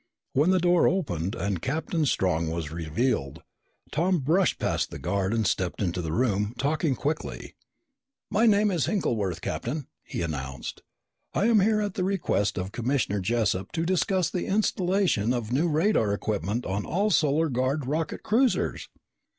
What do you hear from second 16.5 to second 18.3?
on all Solar Guard rocket